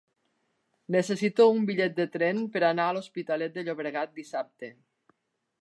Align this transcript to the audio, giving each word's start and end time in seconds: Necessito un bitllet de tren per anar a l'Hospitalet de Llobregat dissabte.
Necessito 0.95 1.45
un 1.57 1.67
bitllet 1.71 1.93
de 2.01 2.07
tren 2.17 2.41
per 2.57 2.65
anar 2.71 2.89
a 2.93 2.97
l'Hospitalet 2.97 3.55
de 3.59 3.69
Llobregat 3.69 4.19
dissabte. 4.23 4.73